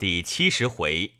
[0.00, 1.16] 第七十回，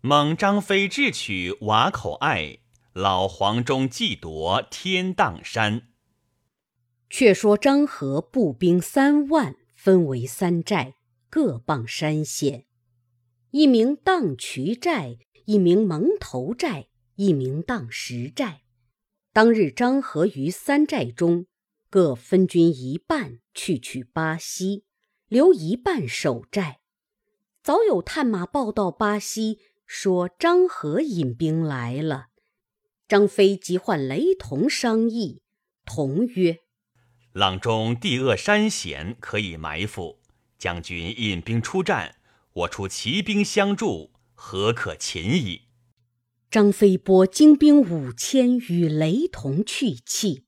[0.00, 2.58] 猛张飞智取瓦口隘，
[2.92, 5.86] 老黄忠计夺天荡山。
[7.08, 10.96] 却说张合步兵三万，分为三寨，
[11.30, 12.66] 各傍山险。
[13.52, 18.62] 一名荡渠寨，一名蒙头寨，一名荡石寨。
[19.32, 21.46] 当日张合于三寨中，
[21.88, 24.82] 各分军一半去取巴西，
[25.28, 26.80] 留一半守寨。
[27.62, 32.26] 早有探马报到巴西，说张合引兵来了。
[33.06, 35.42] 张飞即唤雷同商议，
[35.84, 36.58] 同曰
[37.34, 40.18] ：“阆中地恶山险，可以埋伏。
[40.58, 42.16] 将军引兵出战，
[42.52, 45.62] 我出骑兵相助，何可擒矣？”
[46.50, 50.46] 张飞拨精兵五千与雷同去气，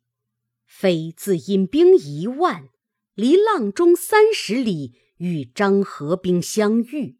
[0.66, 2.70] 飞自引兵一万，
[3.14, 4.98] 离阆中三十里。
[5.18, 7.16] 与张合兵相遇，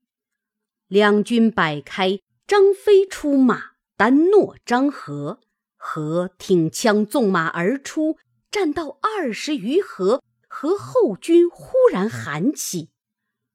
[0.89, 5.41] 两军摆开，张飞出马，单诺张合。
[5.77, 8.17] 合挺枪纵马而出，
[8.51, 12.89] 战到二十余合，合后军忽然喊起。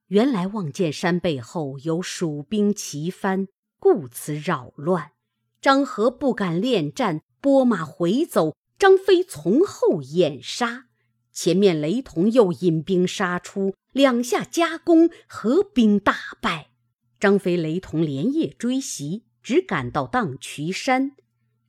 [0.09, 3.47] 原来望见山背后有蜀兵齐翻，
[3.79, 5.11] 故此扰乱。
[5.59, 8.55] 张合不敢恋战，拨马回走。
[8.77, 10.85] 张飞从后掩杀。
[11.31, 16.69] 前面雷同又引兵杀出，两下夹攻，合兵大败。
[17.19, 21.15] 张飞、雷同连夜追袭，只赶到荡渠山。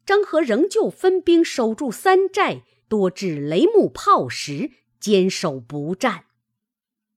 [0.06, 6.24] 张合仍旧分兵守住三寨，多置雷木炮石，坚守不战。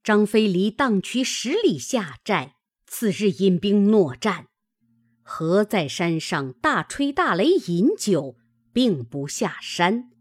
[0.03, 4.47] 张飞离荡渠十里下寨，次日引兵搦战。
[5.21, 8.35] 何在山上大吹大擂饮酒，
[8.73, 10.11] 并不下山。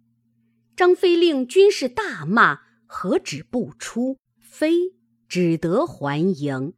[0.77, 4.17] 张飞令军士大骂，何止不出？
[4.53, 4.93] 飞
[5.31, 6.75] 只得还营。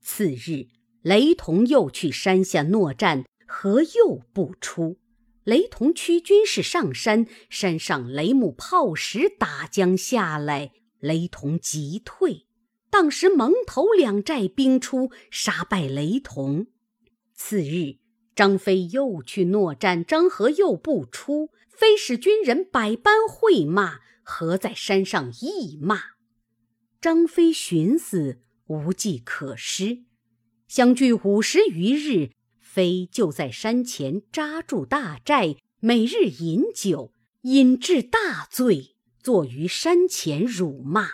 [0.00, 0.68] 次日，
[1.02, 4.96] 雷同又去山下搦战，何又不出？
[5.44, 12.46] 雷同驱军士上山，山上雷木炮石打将下来，雷同急退。
[12.88, 16.68] 当时蒙头两寨兵出，杀败雷同。
[17.34, 17.98] 次日，
[18.34, 21.50] 张飞又去搦战，张合又不出。
[21.68, 26.00] 非使军人百般会骂，何在山上亦骂？
[27.00, 30.04] 张飞寻思无计可施，
[30.68, 41.08] 相距五十余日，飞就在山前扎住大寨，每日饮酒，饮至大醉，坐于山前辱骂。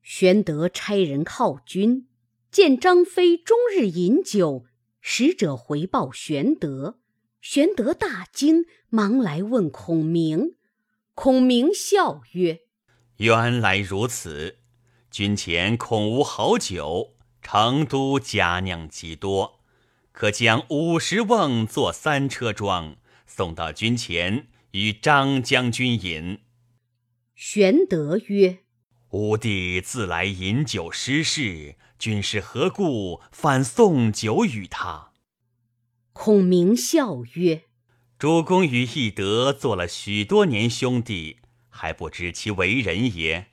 [0.00, 2.06] 玄德差人犒军，
[2.52, 4.66] 见张飞终日饮酒，
[5.00, 7.00] 使者回报玄德。
[7.40, 10.54] 玄德大惊，忙来问孔明。
[11.14, 12.60] 孔明笑曰
[13.18, 14.58] ：“原来如此，
[15.10, 19.60] 军前恐无好酒，成都佳酿极多，
[20.12, 22.96] 可将五十瓮做三车装，
[23.26, 26.40] 送到军前与张将军饮。”
[27.34, 28.60] 玄德曰
[29.10, 35.12] ：“吾弟自来饮酒失事，军师何故反送酒与他？”
[36.12, 37.64] 孔明笑曰
[38.18, 41.38] ：“主公与翼德做了许多年兄弟，
[41.72, 43.46] 还不知其为人也。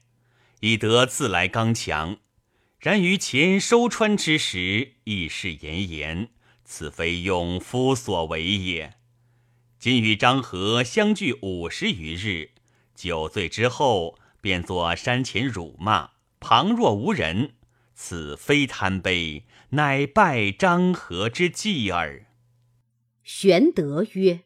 [0.59, 2.17] 以德自来刚强，
[2.79, 6.29] 然于前收川之时，亦是严严，
[6.63, 8.97] 此非勇夫所为也。
[9.79, 12.51] 今与张合相聚五十余日，
[12.93, 17.53] 酒醉之后，便作山前辱骂，旁若无人，
[17.95, 22.25] 此非贪杯，乃拜张合之计耳。”
[23.23, 24.41] 玄德曰：“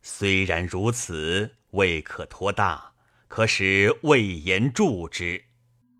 [0.00, 2.89] 虽然如此，未可托大，
[3.30, 5.44] 可使魏延助之。”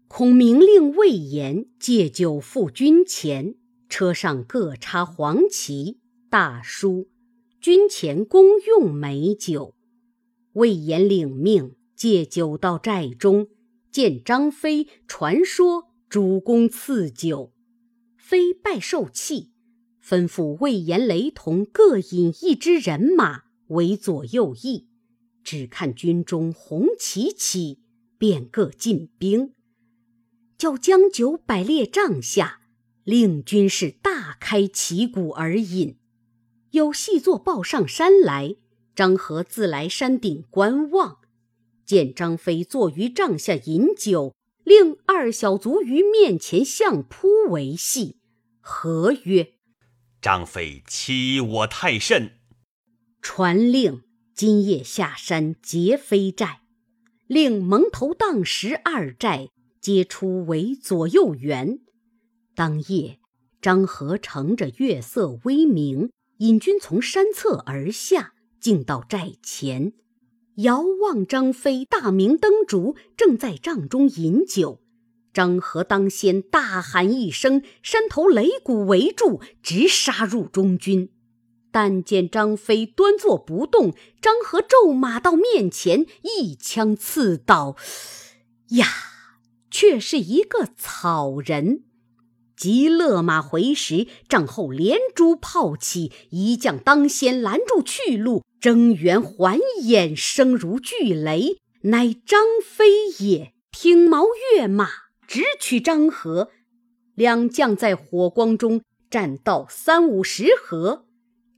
[0.09, 3.55] 孔明令魏延借酒赴军前，
[3.89, 7.09] 车上各插黄旗，大书
[7.61, 9.77] “军前公用美酒”。
[10.55, 13.47] 魏延领命，借酒到寨中，
[13.93, 17.53] 见张飞，传说主公赐酒，
[18.17, 19.53] 飞拜受气。
[20.05, 24.89] 吩咐魏延、雷同各引一支人马为左右翼，
[25.43, 27.81] 只看军中红旗起，
[28.19, 29.55] 便各进兵。
[30.59, 32.61] 叫将酒摆列帐下，
[33.05, 35.99] 令军士大开旗鼓而饮。
[36.73, 38.57] 有细作报上山来，
[38.95, 41.19] 张合自来山顶观望，
[41.85, 48.19] 见张飞坐于帐下饮酒，令二小卒于面前相扑为戏。
[48.61, 49.55] 合曰。
[50.21, 52.39] 张飞欺我太甚，
[53.23, 54.03] 传令
[54.41, 56.63] 今夜下山劫飞寨，
[57.27, 59.51] 令蒙头荡石二寨
[59.83, 61.81] 皆出为左右援。
[62.55, 63.19] 当夜
[63.61, 66.09] 张合乘着月色微明，
[66.39, 69.93] 引军从山侧而下，径到寨前。
[70.55, 74.81] 遥望张飞大明灯烛，正在帐中饮酒。
[75.35, 81.11] 张合当先大喊一声，山头擂鼓围住，直杀入中军。
[81.73, 87.77] 但见张飞端坐不动，张合骤马到面前，一枪刺倒，
[88.71, 88.87] 呀，
[89.71, 91.85] 却是一个草人。
[92.57, 103.55] 即勒马回时，帐后连珠炮起，一将当先拦住去路，睁圆环眼，声如巨雷，乃张飞也。
[103.73, 104.89] 挺矛跃马，
[105.27, 106.51] 直取张合。
[107.15, 111.07] 两将在火光中战到三五十合。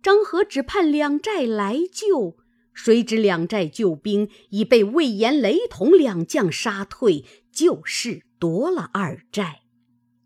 [0.02, 2.36] 张合只盼两寨来救，
[2.74, 9.60] 谁知两寨救兵已被魏延、雷同两将杀退，救是夺了二寨。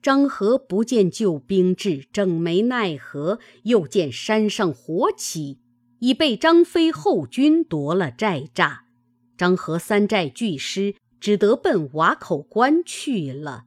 [0.01, 5.59] 张合不见救兵至，正没奈何，又见山上火起，
[5.99, 8.79] 已被张飞后军夺了寨栅。
[9.37, 13.65] 张合三寨俱失，只得奔瓦口关去了。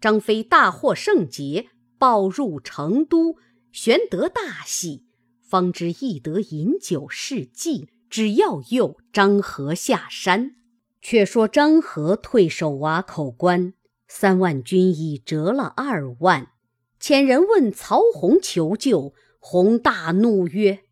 [0.00, 3.34] 张飞大获圣捷，报入成都，
[3.72, 5.06] 玄德大喜。
[5.50, 10.54] 方知易得饮酒示计，只要诱张合下山。
[11.02, 13.74] 却说张合退守瓦口关，
[14.06, 16.52] 三万军已折了二万。
[17.00, 20.84] 遣人问曹洪求救，洪大怒曰：“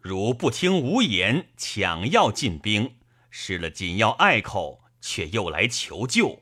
[0.00, 2.92] 汝不听吾言，抢要进兵，
[3.28, 6.38] 失了紧要隘口，却又来求救。”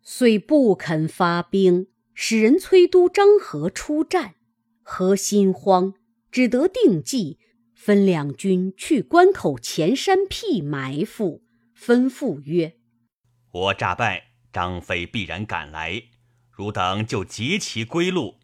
[0.00, 4.36] 遂不肯发兵，使人催督张合出战。
[4.82, 5.94] 何心慌。
[6.30, 7.38] 只得定计，
[7.74, 11.42] 分两军去关口前山僻埋伏，
[11.76, 12.76] 吩咐曰
[13.52, 16.02] ：“我诈败，张飞必然赶来，
[16.50, 18.36] 汝等就截其归路。”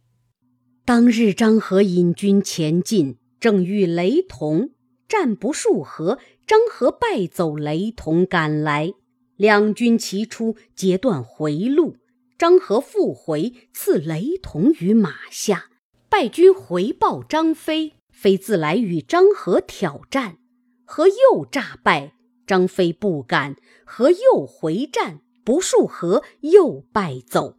[0.85, 4.71] 当日张合引军前进，正遇雷同，
[5.09, 8.93] 战不数合，张合败走，雷同赶来，
[9.37, 11.97] 两军齐出，截断回路。
[12.39, 15.71] 张合复回，刺雷同于马下。
[16.08, 20.38] 败军回报张飞，飞自来与张合挑战，
[20.85, 22.14] 何又诈败，
[22.47, 27.58] 张飞不敢，何又回战，不数合又败走。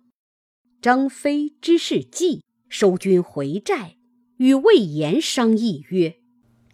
[0.81, 3.97] 张飞知是计，收军回寨，
[4.38, 6.15] 与魏延商议曰：“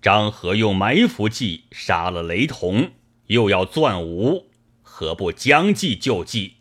[0.02, 2.92] 张合用埋伏计杀了雷同，
[3.28, 6.58] 又要钻吴，何不将计就计？”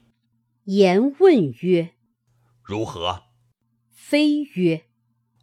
[0.64, 1.91] 言问曰
[2.64, 3.25] ：“如何？”
[3.93, 4.85] 飞曰。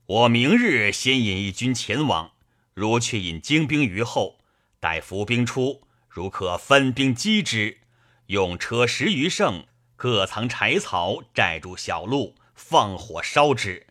[0.09, 2.31] 我明日先引一军前往，
[2.73, 4.39] 如却引精兵于后，
[4.79, 7.77] 待伏兵出，如可分兵击之，
[8.25, 13.85] 用车十余乘，各藏柴草，寨住小路，放火烧之。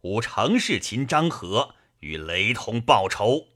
[0.00, 3.48] 吾乘势擒张合，与雷同报仇。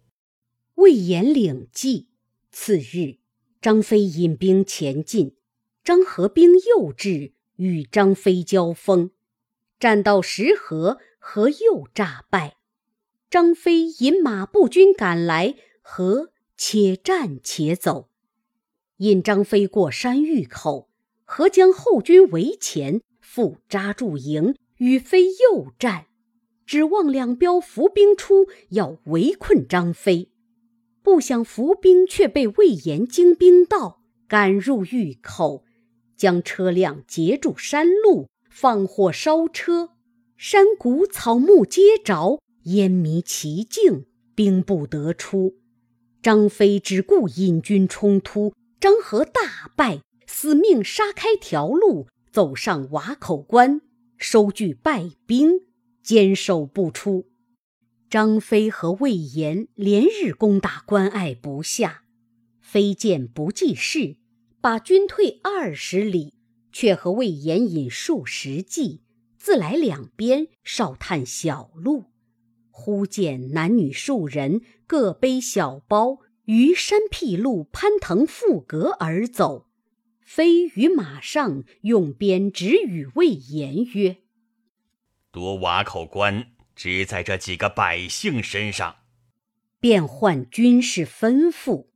[0.75, 2.09] 魏延领计。
[2.53, 3.17] 次日，
[3.63, 5.37] 张飞引兵前进，
[5.83, 9.11] 张合兵又至，与张飞交锋，
[9.81, 11.01] 战到石河。
[11.27, 12.59] 何又诈败？
[13.31, 18.11] 张飞引马步军赶来，何且战且走。
[18.99, 20.91] 引张飞过山峪口，
[21.25, 26.07] 何将后军围前，复扎住营，与飞又战。
[26.67, 30.31] 指望两彪伏兵出，要围困张飞。
[31.03, 35.65] 不想伏兵却被魏延精兵到，赶入峪口，
[36.19, 39.94] 将车辆截住山路，放火烧车。
[40.37, 45.55] 山谷草木皆着，烟迷其境，兵不得出。
[46.21, 53.81] 张飞只顾引军冲突，张合大败，死命杀开条路，走上瓦口关，
[54.19, 55.61] 收据败兵，
[56.03, 57.27] 坚守不出。
[58.11, 62.03] 张飞和魏延连日攻打关隘不下，
[62.61, 64.17] 飞见不济事，
[64.61, 66.35] 把军退二十里，
[66.73, 69.04] 却和魏延引数十骑。
[69.45, 72.07] 自来两边少探小路，
[72.71, 79.69] 忽见男女数人各背小包，于山僻路攀藤附阁而走。
[80.23, 84.23] 飞于马上用鞭指与魏延曰
[85.31, 88.97] ：“夺瓦口关，只在这几个百姓身上。”
[89.79, 91.89] 便唤军士吩咐：“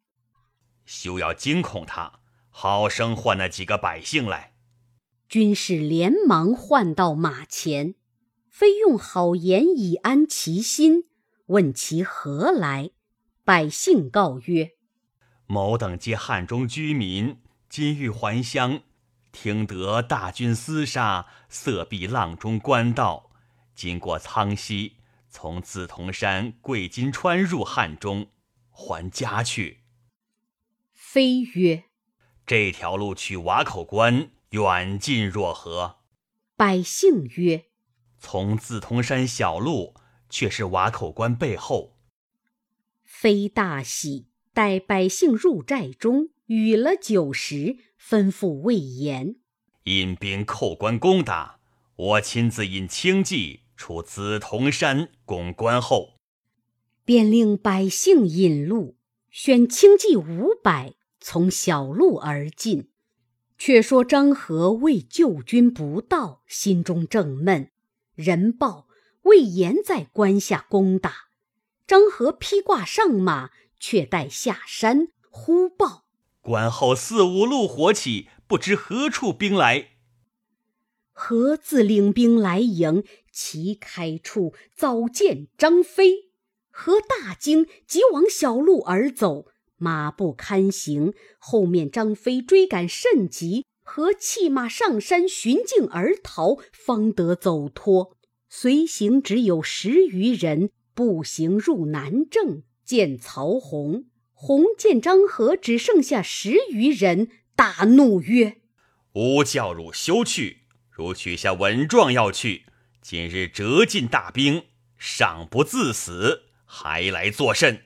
[0.84, 4.52] 休要惊恐他，好生唤那几个百姓来。”
[5.28, 7.94] 军士连忙唤到马前，
[8.49, 11.04] 非用好言以安其心，
[11.47, 12.92] 问其何来。
[13.44, 14.73] 百姓告曰
[15.47, 17.37] ：“某等皆汉中居民，
[17.68, 18.80] 今欲还乡，
[19.30, 23.30] 听得大军厮杀，色避浪中官道，
[23.75, 24.94] 经过苍溪，
[25.28, 28.28] 从紫铜山、贵金川入汉中，
[28.70, 29.80] 还家去。
[30.94, 31.85] 飞曰
[32.47, 35.96] ：“这条路去瓦口关，远近若何？”
[36.56, 37.66] 百姓曰
[38.18, 39.94] ：“从紫铜山小路，
[40.28, 41.96] 却是瓦口关背后。”
[43.04, 49.36] 非大喜，待百姓入寨中，与了酒食，吩咐魏延
[49.84, 51.58] 引兵扣关攻打。
[51.96, 56.18] 我亲自引轻骑出紫铜山攻关后，
[57.04, 58.96] 便令百姓引路，
[59.30, 62.90] 选轻骑五百，从小路而进。
[63.58, 67.70] 却说张合为救军不到，心中正闷。
[68.14, 68.86] 人报
[69.22, 71.28] 魏延在关下攻打，
[71.86, 75.08] 张合披挂上马，却待下山。
[75.30, 76.04] 忽报
[76.40, 79.90] 关后四五路火起，不知何处兵来。
[81.12, 86.30] 何自领兵来迎，旗开处早见张飞。
[86.70, 89.46] 何大惊，急往小路而走。
[89.78, 98.16] 马不堪行，后面张飞追赶甚急，和弃马上山寻径而逃，方得走脱。
[98.50, 104.04] 随行只有十余人，步行入南郑，见曹洪。
[104.32, 108.58] 洪见张合只剩下十余人，大怒曰
[109.14, 110.58] ：“吾教汝休去，
[110.90, 112.66] 如取下文状要去，
[113.02, 114.64] 今日折尽大兵，
[114.97, 117.82] 尚不自死，还来作甚？”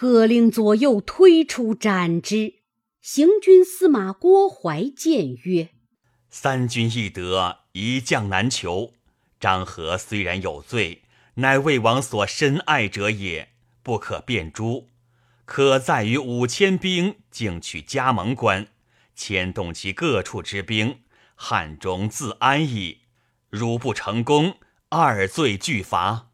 [0.00, 2.60] 喝令左右推出斩之。
[3.00, 5.70] 行军司马郭淮谏曰
[6.30, 8.92] ：“三军易得，一将难求。
[9.40, 11.02] 张合虽然有罪，
[11.34, 13.48] 乃魏王所深爱者也，
[13.82, 14.86] 不可便诛。
[15.44, 18.68] 可在于五千兵竟取加盟关，
[19.16, 21.00] 牵动其各处之兵，
[21.34, 22.98] 汉中自安矣。
[23.50, 24.58] 如不成功，
[24.90, 26.30] 二罪俱罚。”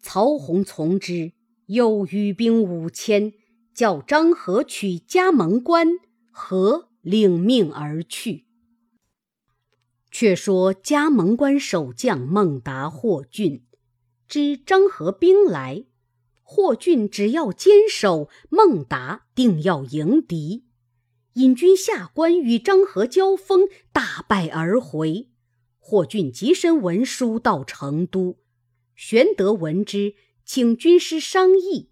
[0.00, 1.32] 曹洪从之。
[1.66, 3.32] 又与兵五千，
[3.74, 5.98] 叫张合取加盟关，
[6.30, 8.46] 合领命而去。
[10.10, 13.64] 却说加盟关守将孟达、霍峻
[14.26, 15.84] 知张合兵来，
[16.42, 20.64] 霍峻只要坚守，孟达定要迎敌。
[21.34, 25.28] 引军下关与张合交锋，大败而回。
[25.78, 28.38] 霍峻急申文书到成都，
[28.94, 30.14] 玄德闻之。
[30.46, 31.90] 请军师商议，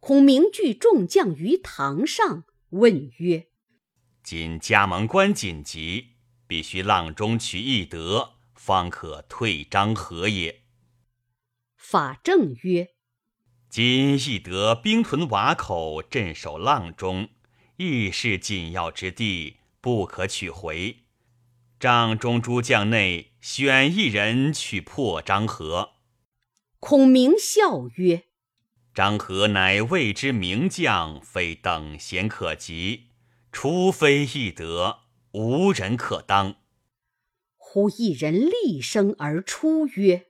[0.00, 3.48] 孔明聚众将于堂上，问曰
[4.24, 6.12] ：“今加盟关紧急，
[6.46, 10.62] 必须阆中取义德，方可退张合也。”
[11.76, 12.94] 法正曰
[13.68, 17.28] ：“今义德兵屯瓦口，镇守阆中，
[17.76, 21.04] 亦是紧要之地，不可取回。
[21.78, 25.90] 帐中诸将内选一人去破张合。”
[26.86, 28.24] 孔明笑曰
[28.94, 33.04] ：“张合乃魏之名将，非等闲可及。
[33.50, 34.98] 除非易得，
[35.32, 36.56] 无人可当。”
[37.56, 40.26] 忽一人厉声而出曰：“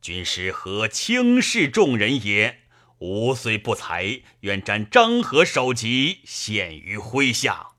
[0.00, 2.60] 军师何轻视众人也？
[3.00, 7.72] 吾虽不才，愿斩张合首级，献于麾下。”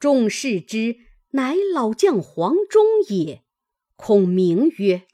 [0.00, 1.00] 众视之，
[1.32, 3.42] 乃老将黄忠也。
[3.96, 5.06] 孔明曰：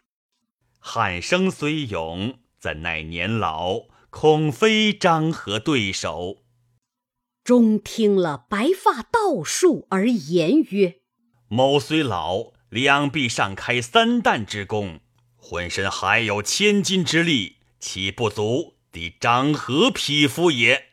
[0.84, 6.38] 汉生虽勇，怎奈年老，恐非张合对手。
[7.44, 10.96] 终听了，白发道术而言曰
[11.46, 14.98] ：“某虽老，两臂尚开三弹之功，
[15.36, 20.86] 浑身还有千斤之力，岂不足敌张合匹夫也？”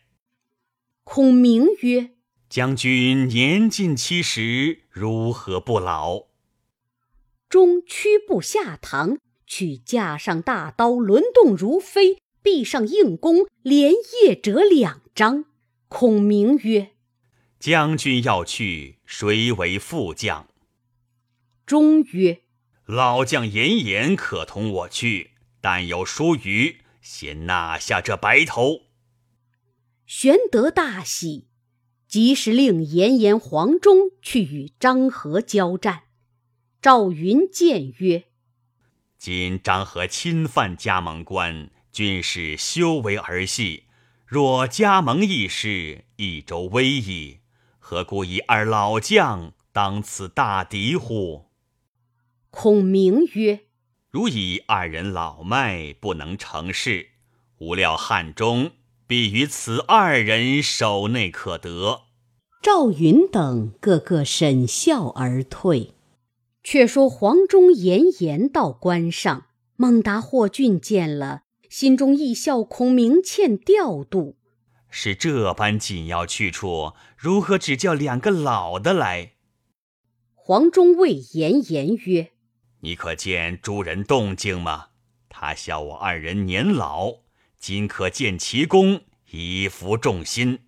[1.04, 2.12] 孔明曰
[2.48, 6.28] ：“将军年近七十，如何不老？”
[7.50, 9.18] 终屈步下堂。
[9.50, 13.92] 去架上大刀，轮动如飞，臂上硬弓，连
[14.24, 15.46] 夜折两张。
[15.88, 16.92] 孔明曰
[17.60, 20.48] ：“将军要去，谁为副将？”
[21.66, 22.44] 钟曰
[22.86, 28.84] ：“老将严颜可同我去，但有疏虞，先纳下这白头。”
[30.06, 31.48] 玄德大喜，
[32.08, 36.04] 即时令严颜、黄忠去与张合交战。
[36.82, 38.26] 赵云谏曰：
[39.20, 43.84] 今张合侵犯加盟关，军士修为儿戏。
[44.26, 47.40] 若加盟一事，益州危矣。
[47.80, 51.50] 何故以二老将当此大敌乎？
[52.50, 53.66] 孔明曰
[54.10, 57.10] ：“如以二人老迈，不能成事。
[57.58, 58.72] 无料汉中
[59.06, 62.04] 必于此二人手内可得。”
[62.64, 65.96] 赵云等个个沈笑而退。
[66.72, 74.38] 却说黄忠严颜到关上，孟达、霍俊见了，心中亦笑孔明欠调度。
[74.92, 79.32] 是这般紧要去处，如何只叫两个老的来？
[80.36, 82.34] 黄忠谓严颜曰
[82.82, 84.90] ：“你可见诸人动静吗？
[85.28, 87.22] 他笑我二人年老，
[87.58, 90.60] 今可见其功，以服众心。”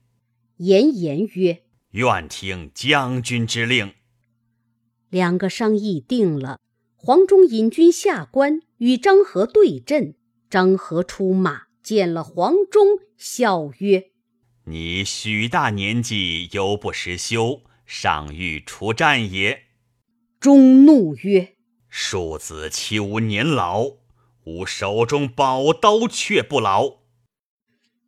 [0.58, 1.62] 严颜曰
[1.94, 3.94] ：“愿听将军之令。”
[5.12, 6.60] 两个商议定了，
[6.96, 10.16] 黄忠引军下关，与张合对阵。
[10.50, 14.12] 张合出马，见了黄忠，笑曰：
[14.66, 19.64] 你许大年纪，犹不识羞，尚欲出战也。
[20.40, 21.56] 钟怒曰
[21.90, 23.98] ：“庶子岂无年老？
[24.46, 27.02] 吾手中宝刀却不老。”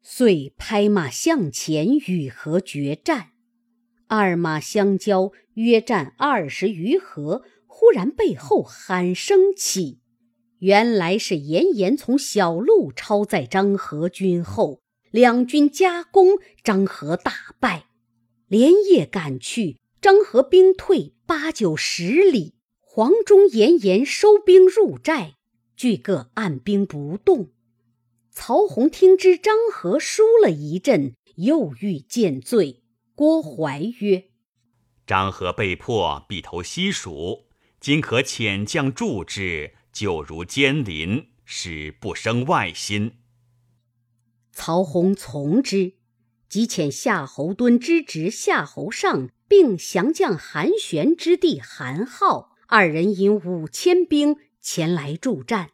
[0.02, 3.33] 遂拍马向前与何决战。
[4.16, 10.02] 二马相交，约战二十余合，忽然背后喊声起，
[10.60, 14.84] 原来是严颜从小路超在张合军后。
[15.10, 17.88] 两军夹攻，张合大败，
[18.48, 19.80] 连夜赶去。
[20.00, 25.38] 张合兵退八九十里，黄忠、严颜收兵入寨，
[25.76, 27.50] 俱各按兵不动。
[28.30, 32.83] 曹洪听知张合输了一阵，又欲见罪。
[33.16, 34.30] 郭淮曰
[35.06, 37.46] ：“张合被迫必投西蜀，
[37.80, 43.20] 今可遣将助之，就如监临，使不生外心。”
[44.52, 45.94] 曹洪从之，
[46.50, 55.70] 即遣夏侯惇之侄夏侯尚，并降将韩玄之弟韩浩二人引五千兵前来助战。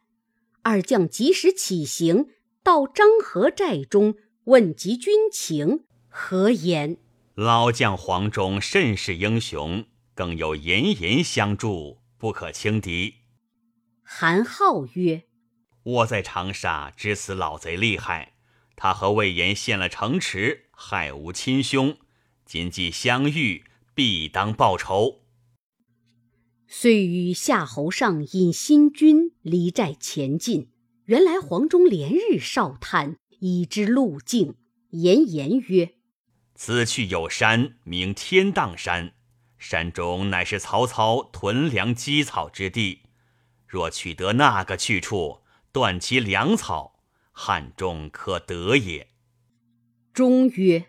[0.62, 2.26] 二将及时起行，
[2.62, 6.98] 到张合寨中，问及军情，何言？
[7.42, 13.14] 老将黄忠甚是英雄，更有严颜相助，不可轻敌。
[14.02, 15.22] 韩浩曰
[15.82, 18.34] ：“我在长沙知此老贼厉害。”
[18.76, 21.96] 他和魏延陷了城池，害无亲兄。
[22.44, 25.22] 今既相遇，必当报仇。
[26.66, 30.68] 遂与夏侯尚引新军离寨前进。
[31.06, 34.56] 原来黄忠连日哨探，已知路径。
[34.90, 35.94] 言言曰
[36.62, 39.14] ：“此去有山，名天荡山。
[39.56, 43.04] 山中乃是曹操屯粮积草之地。
[43.66, 45.40] 若取得那个去处，
[45.72, 47.00] 断其粮草。”
[47.32, 49.08] 汉中可得也。
[50.12, 50.88] 中曰：“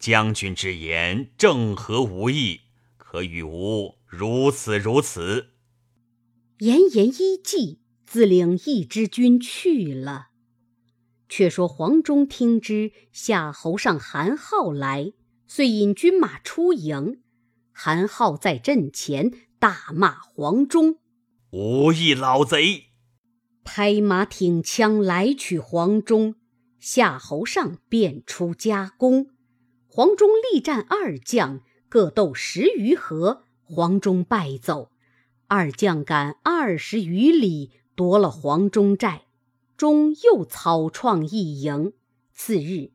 [0.00, 2.62] 将军之言正合吾意，
[2.96, 5.50] 可与吾如此如此。”
[6.60, 10.29] 言言依计，自领一支军去了。
[11.30, 15.12] 却说黄忠听之夏侯尚、韩浩来，
[15.46, 17.22] 遂引军马出营。
[17.72, 20.98] 韩浩在阵前大骂黄忠
[21.52, 22.88] ：“无义老贼！”
[23.64, 26.34] 拍马挺枪来取黄忠，
[26.80, 29.28] 夏侯尚便出夹攻。
[29.86, 34.90] 黄忠力战二将，各斗十余合，黄忠败走。
[35.46, 39.22] 二将赶二十余里，夺了黄忠寨。
[39.80, 41.94] 忠又草创一营。
[42.34, 42.92] 次日，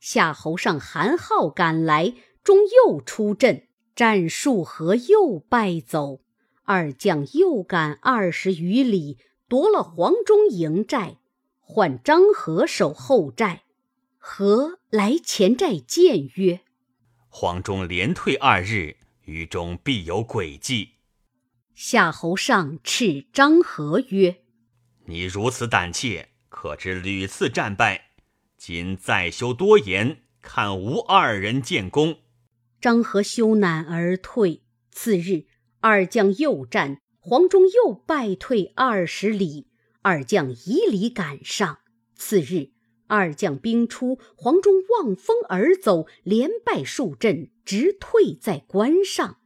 [0.00, 6.18] 夏侯尚、韩浩赶来，中又出阵，战数合又败走。
[6.64, 9.18] 二将又赶二十余里。
[9.46, 11.18] 夺了黄忠营寨，
[11.60, 13.62] 换张合守后寨。
[14.18, 16.62] 何来前寨见曰
[17.30, 20.94] ：“黄忠连退二日，于中必有诡计。”
[21.76, 24.42] 夏侯尚斥张合曰
[25.10, 28.10] ：“你如此胆怯，可知屡次战败？
[28.58, 32.18] 今再休多言，看吾二人建功。”
[32.78, 34.60] 张合羞赧而退。
[34.90, 35.46] 次日，
[35.80, 37.00] 二将又战。
[37.20, 39.68] 黄忠又败退二十里，
[40.02, 41.78] 二将以里赶上。
[42.14, 42.72] 次日，
[43.06, 49.38] 二将兵出，黄忠望风而走，连败数阵，直退在关上。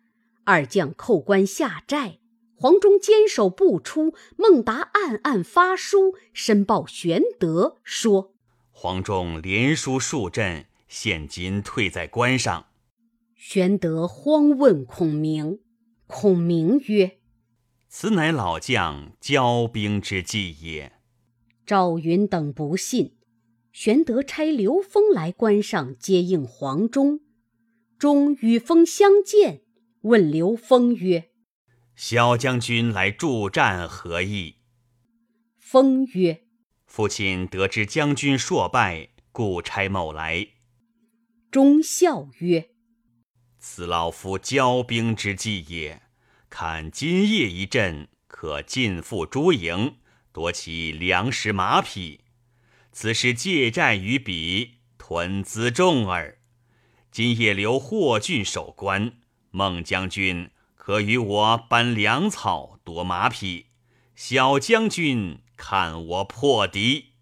[0.42, 2.18] 二将扣关下寨，
[2.62, 4.14] 黄忠坚守不出。
[4.36, 8.36] 孟达暗暗发书申报玄德，说
[8.70, 12.66] ：“黄忠连输数阵，现今退在关上。”
[13.34, 15.58] 玄德慌问孔明，
[16.06, 17.18] 孔明曰：
[17.88, 20.92] 此乃老将骄兵之计也。
[21.66, 23.16] 赵云等不信，
[23.72, 27.18] 玄德差刘封来关上接应黄忠。
[27.98, 29.62] 忠与封相见，
[30.02, 31.30] 问刘封曰
[31.94, 34.56] ：“小将军来助战何意？”
[35.58, 36.44] 封曰
[36.86, 40.48] ：“父亲得知将军硕败，故差某来。”
[41.50, 42.70] 忠孝曰
[43.58, 46.02] ：“此老夫骄兵之计也。”
[46.50, 49.96] 看今夜一阵，可尽复诸营，
[50.32, 52.20] 夺其粮食马匹。
[52.92, 56.38] 此时借债于彼，屯资重耳。
[57.10, 59.14] 今夜留霍峻守关，
[59.50, 60.50] 孟将军
[60.84, 63.66] 可与我搬粮草，夺马匹。
[64.16, 67.12] 小将军看我破敌。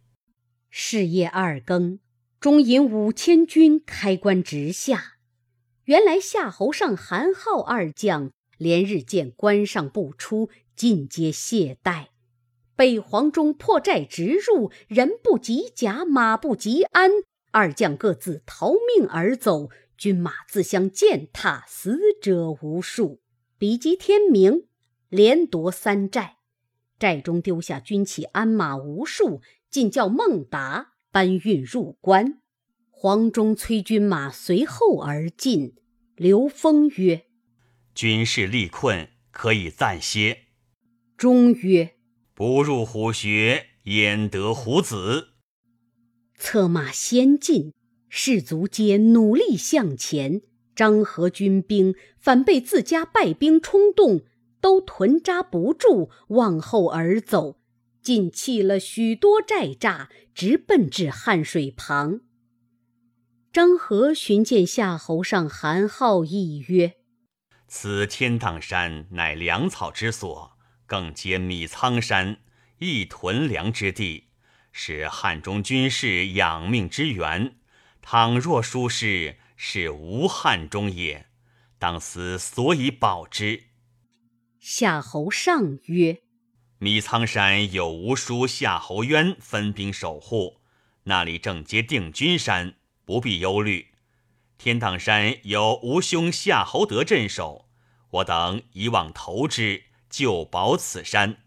[0.70, 1.98] 是夜二更，
[2.40, 5.16] 中引五千军开关直下。
[5.84, 12.06] 原来夏侯尚、韩浩二将连日见关上不出，尽皆懈怠。
[12.74, 17.10] 被黄忠破寨直入，人不及甲，马不及鞍，
[17.50, 19.68] 二将各自逃命而走，
[19.98, 23.20] 军马自相践踏，死者无数。
[23.60, 24.64] 比及天明，
[25.10, 26.38] 连夺三寨，
[26.98, 32.40] 寨中丢下军旗鞍马无数，尽叫孟达搬运入关。
[32.88, 35.74] 黄忠催军马随后而进。
[36.16, 37.26] 刘封曰
[37.94, 40.44] ：“军事力困，可以暂歇。”
[41.18, 41.96] 忠曰。
[42.32, 45.34] 不入虎穴，焉得虎子？
[46.34, 47.74] 策马先进，
[48.08, 50.40] 士卒皆努力向前。
[50.80, 54.22] 张合军兵反被自家败兵冲动，
[54.62, 57.60] 都屯扎不住，往后而走，
[58.00, 62.20] 尽弃了许多寨栅，直奔至汉水旁。
[63.52, 66.94] 张合寻见夏侯尚、韩浩，议曰
[67.68, 70.52] ：“此天荡山乃粮草之所。”
[70.88, 72.38] 更兼米仓山，
[72.78, 74.28] 亦屯粮之地，
[74.72, 77.56] 是汉中军士养命之源。
[78.00, 81.26] 倘若疏失，是无汉中也。
[81.78, 83.64] 当思所以保之。
[84.58, 86.22] 夏侯尚曰
[86.80, 90.62] ：“米仓山有吴叔夏侯渊分兵守护，
[91.04, 93.88] 那里正接定军山，不必忧虑。
[94.56, 97.68] 天荡山有吴兄夏侯德镇守，
[98.12, 101.44] 我等以往投之。”就保此山。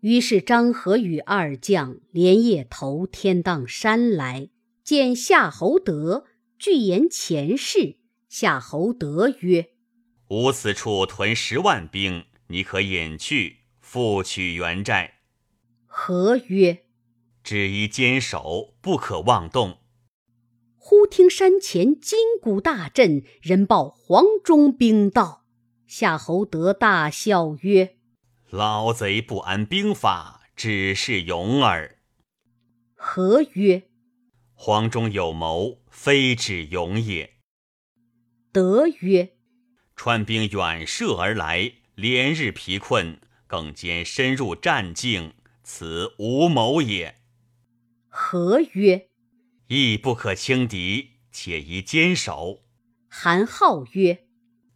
[0.00, 4.48] 于是张合与二将连夜投天荡山来，
[4.82, 6.24] 见夏侯德，
[6.58, 7.98] 具言前事。
[8.28, 9.70] 夏侯德曰
[10.28, 15.20] ：“吾此处屯十万兵，你可引去，复取原寨。”
[15.86, 16.84] 何曰
[17.44, 19.78] ：“只宜坚守，不可妄动。”
[20.76, 25.44] 忽听山前金鼓大震，人报黄忠兵到。
[25.86, 27.96] 夏侯德大笑曰
[28.50, 31.98] ：“老贼不安兵法，只是勇耳。”
[32.96, 33.84] 何曰
[34.54, 37.38] ：“黄忠有谋，非止勇也。”
[38.52, 39.38] 德曰
[39.96, 47.14] ：“川兵远射而来，连日疲困，更兼深入战境，此无谋也。”
[48.10, 49.08] 何曰
[49.68, 52.64] ：“亦不可轻敌，且宜坚守。”
[53.08, 54.26] 韩浩曰。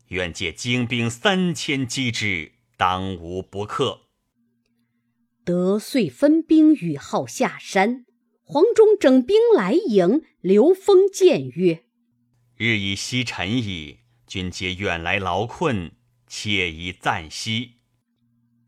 [0.07, 4.09] 愿借精兵三千击之，当无不克。
[5.45, 8.07] 德遂分兵与浩下山。
[8.51, 11.85] 黄忠整兵来迎，刘封谏曰
[12.57, 15.93] ：“日已西沉矣，君皆远来劳困，
[16.27, 17.73] 且宜暂息。”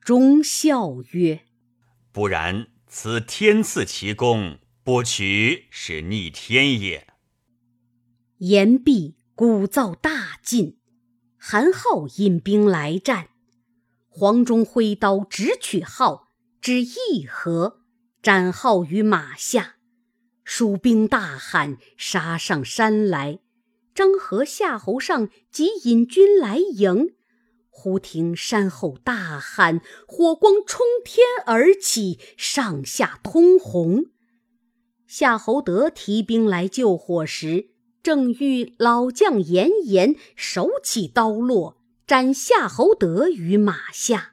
[0.04, 1.46] 忠笑曰
[2.12, 7.06] ：“不然，此天赐奇功，不取是逆天也。”
[8.36, 10.76] 言毕，鼓噪大进。
[11.38, 13.30] 韩浩引兵来战，
[14.10, 16.28] 黄忠挥刀直取浩，
[16.60, 17.79] 只一合，
[18.22, 19.76] 斩号于马下。
[20.44, 23.40] 蜀兵大喊，杀上山来。
[23.94, 27.14] 张合、夏侯尚即引军来迎，
[27.70, 34.06] 忽听山后大喊，火光冲天而起，上下通红。
[35.06, 37.70] 夏侯德提兵来救火时。
[38.02, 44.29] 正遇老将严颜手起刀落，斩夏侯德于马下。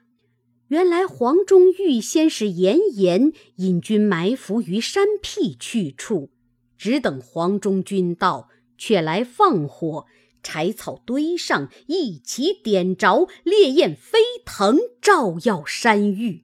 [0.69, 6.29] 原来黄忠预先使严颜引军埋伏于山僻去处，
[6.77, 10.05] 只等黄忠军到，却来放火，
[10.43, 16.43] 柴草堆上，一起点着，烈焰飞腾，照耀山域。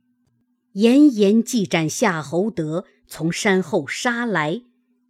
[0.73, 4.61] 严颜既斩夏侯德，从山后杀来。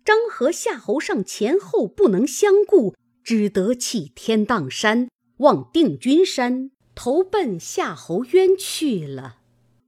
[0.03, 9.37] 张合、夏侯尚前后不能相顾，只得弃天荡山，望定军山，投奔夏侯渊去了。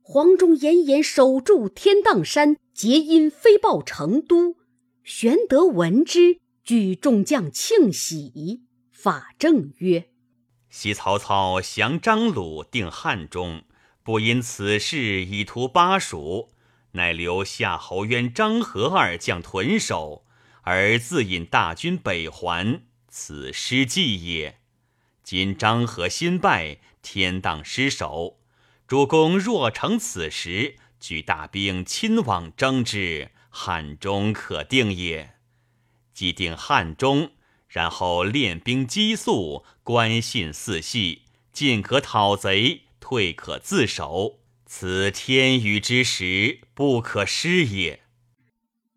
[0.01, 4.55] 黄忠严严守住天荡山，结因飞报成都。
[5.03, 8.61] 玄德闻之，举众将庆喜。
[8.91, 10.09] 法正曰
[10.69, 13.63] ：“昔曹操降张鲁，定汉中，
[14.03, 16.49] 不因此事以图巴蜀。”
[16.93, 20.25] 乃留夏侯渊、张合二将屯守，
[20.61, 24.59] 而自引大军北还，此失计也。
[25.21, 28.39] 今张合新败，天荡失守。
[28.87, 35.35] 主公若成此时，举大兵亲往征之，汉中可定也。
[36.13, 37.31] 既定汉中，
[37.67, 44.39] 然后练兵积粟，关信四系，进可讨贼，退可自守。
[44.65, 48.01] 此天雨之时，不可失也。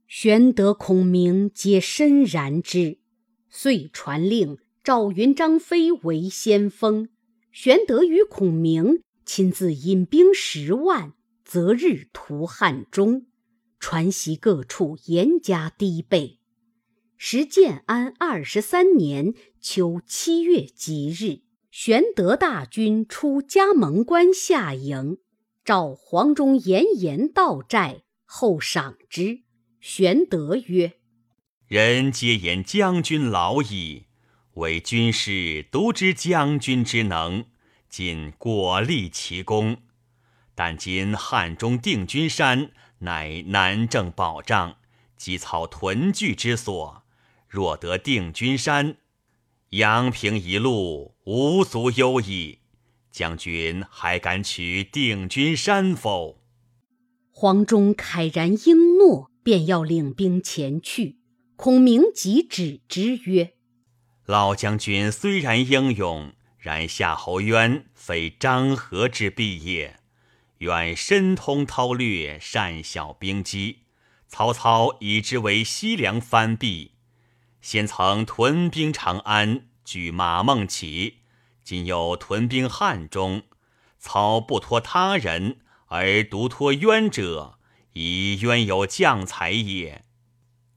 [0.07, 3.01] 玄德、孔明皆深然之，
[3.51, 7.11] 遂传令赵云、张飞为先锋。
[7.51, 13.27] 玄德与孔明亲自引兵十万，择日屠汉中，
[13.81, 16.39] 传檄各处，严加堤备。
[17.17, 25.19] 时建安二十三年秋七月吉日，玄德大军出加盟关下营。
[25.65, 29.41] 召黄忠、严颜到寨，后赏之。
[29.81, 30.95] 玄德曰
[31.69, 34.05] ：“人皆言将军老矣，
[34.59, 37.47] 为军师独知将军之能，
[37.89, 39.79] 今果立其功。
[40.55, 44.77] 但今汉中定军山乃南郑保障、
[45.17, 47.05] 积草屯聚之所，
[47.49, 48.97] 若得定军山，
[49.71, 52.59] 阳平一路无足忧矣。”
[53.11, 56.41] 将军还敢取定军山否？
[57.31, 61.19] 黄忠慨然应诺，便要领兵前去。
[61.57, 63.55] 孔明即止之曰
[64.29, 70.01] ：“老将军虽然英勇，然夏侯渊非张合之辈也。
[70.59, 73.85] 渊深通韬略，善晓兵机，
[74.27, 76.91] 曹操以之为西凉藩蔽，
[77.63, 81.21] 先曾屯兵长安，据马孟起。”
[81.65, 83.45] 今又屯兵汉中，
[83.99, 87.59] 操不托他人而独托渊者，
[87.95, 90.05] 以渊有将才也。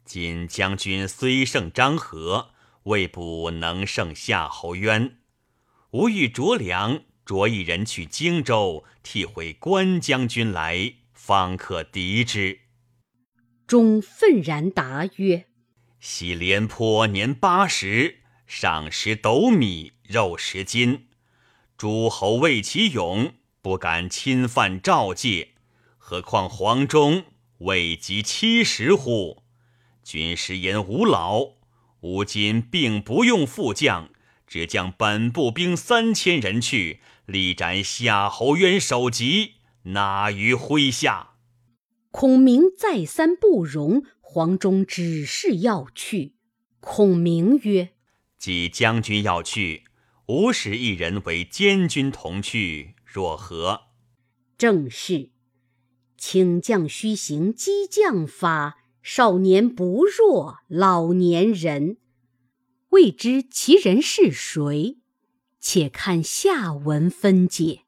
[0.06, 2.52] 今将军虽胜张合，
[2.84, 5.18] 未卜能胜夏侯渊。
[5.92, 12.60] 吾欲着粮，着一人去荆州，替回关将军来，方可敌之。
[13.68, 15.46] 钟愤然答曰
[16.00, 21.08] ：“昔廉颇年八十，赏食斗米。”肉十斤，
[21.78, 25.52] 诸侯畏其勇，不敢侵犯赵界，
[25.98, 27.24] 何况黄忠
[27.60, 29.44] 未及七十乎？
[30.04, 31.52] 军师言无劳，
[32.02, 34.10] 吾今并不用副将，
[34.46, 41.36] 只将本部兵三千人去，力斩夏侯渊首级，纳于麾下。
[42.12, 46.36] 孔明再三不容，黄忠只是要去。
[46.80, 47.92] 孔明曰
[48.38, 49.86] ：“既将军要去。”
[50.28, 53.82] 吾使一人为监军同去，若何？
[54.58, 55.32] 正是，
[56.18, 61.98] 请将须行激将法，少年不若老年人。
[62.90, 64.98] 未知其人是谁？
[65.60, 67.81] 且看下文分解。